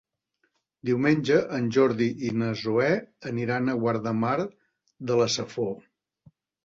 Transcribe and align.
Diumenge 0.89 1.35
en 1.57 1.67
Jordi 1.75 2.07
i 2.29 2.33
na 2.43 2.49
Zoè 2.61 2.89
aniran 3.33 3.69
a 3.69 3.77
Guardamar 3.85 4.35
de 5.11 5.19
la 5.21 5.29
Safor. 5.35 5.75